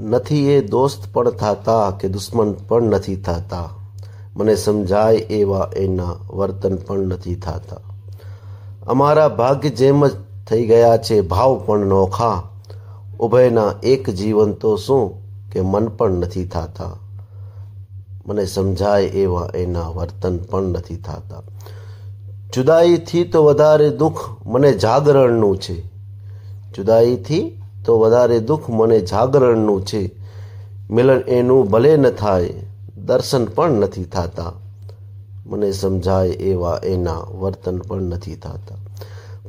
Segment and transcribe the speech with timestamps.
[0.00, 3.70] નથી એ દોસ્ત પણ થતા કે દુશ્મન પણ નથી થતા.
[4.36, 7.76] મને સમજાય એવા એના વર્તન પણ નથી થતા.
[8.86, 10.10] અમારા ભાગ્ય જેમ જ
[10.50, 12.42] થઈ ગયા છે, ભાવ પણ નોખા.
[13.20, 16.96] ઉભયના એક જીવન તો શું કે મન પણ નથી થતા.
[18.26, 21.42] મને સમજાય એવા એના વર્તન પણ નથી થતા.
[22.54, 25.80] જુદાઈથી તો વધારે દુઃખ મને જાગરણનું છે.
[26.76, 30.10] જુદાઈથી તો વધારે દુઃખ મને જાગરણનું છે.
[30.90, 32.54] મિલન એનું ભલે ન થાય,
[33.04, 34.52] દર્શન પણ નથી થતા.
[35.46, 38.74] મને સમજાય એવા એના વર્તન પણ નથી થતા.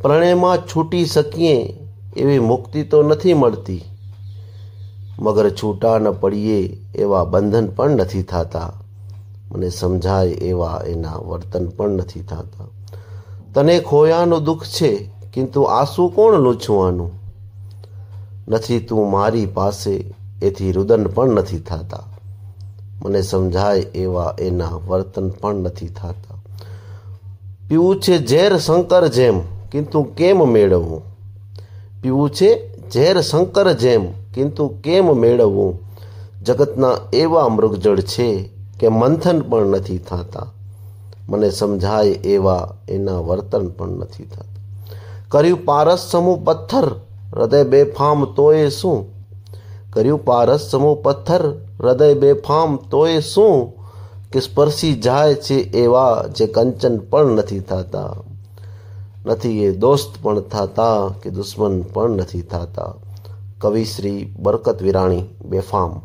[0.02, 1.74] પ્રણયમાં છૂટી શકીએ
[2.18, 3.84] એવી મુક્તિ તો નથી મળતી.
[5.20, 8.74] મગર છૂટા ન પડીએ એવા બંધન પણ નથી થતા.
[9.52, 12.68] મને સમજાય એવા એના વર્તન પણ નથી થતા.
[13.56, 17.17] તને ખોયાનું દુઃખ છે, કિંતુ આંસુ કોણ લૂછવાનું?
[18.48, 22.04] નથી તું મારી પાસે, એથી રુદન પણ નથી થતા.
[23.06, 26.36] મને સમજાય એવા એના વર્તન પણ નથી થતા.
[27.70, 29.40] પીવું છે ઝેર શંકર જેમ,
[29.72, 31.02] કિંતુ કેમ મેળવવું
[32.02, 35.80] પીવું છે ઝેર શંકર જેમ, કિંતુ કેમ મેળવવું
[36.44, 40.46] જગતના એવા મૃગજળ છે કે મંથન પણ નથી થતા.
[41.30, 44.44] મને સમજાય એવા એના વર્તન પણ નથી થતા.
[45.28, 47.07] કર્યું પારસ સમૂહ પથ્થર
[47.38, 49.06] હૃદય બેફામ તોય શું?
[49.94, 53.74] કર્યું પારસ સમૂહ પથ્થર, હૃદય બેફામ તોય શું?
[54.32, 58.14] કે સ્પર્શી જાય છે એવા જે કંચન પણ નથી થતા.
[59.26, 62.94] નથી એ દોસ્ત પણ થતા કે દુશ્મન પણ નથી થતા.
[63.62, 66.02] કવિશ્રી બરકત વિરાણી બેફામ.